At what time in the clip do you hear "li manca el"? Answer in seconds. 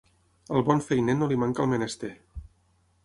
1.33-1.71